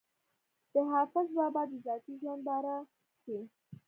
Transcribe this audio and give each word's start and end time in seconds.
د 0.73 0.75
حافظ 0.91 1.27
بابا 1.37 1.61
د 1.69 1.73
ذاتي 1.85 2.13
ژوند 2.21 2.41
باره 2.47 2.77
کښې 3.23 3.39